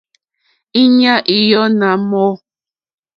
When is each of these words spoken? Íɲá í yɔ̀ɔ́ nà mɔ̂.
Íɲá 0.81 1.13
í 1.33 1.37
yɔ̀ɔ́ 1.49 1.65
nà 1.79 1.89
mɔ̂. 2.09 2.29